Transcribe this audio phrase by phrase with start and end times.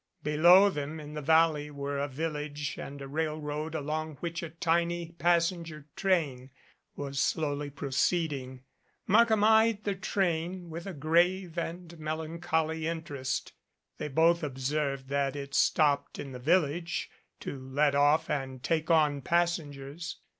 [0.23, 4.49] Below them in the valley were a village and a rail road along which a
[4.49, 6.49] tiny passenger train
[6.95, 8.61] was slowly pro ceeding.
[9.05, 13.53] Markham eyed the train with a grave and mel ancholy interest.
[13.99, 17.11] They both observed that it stopped in the village
[17.41, 20.17] to let off and take on passengers.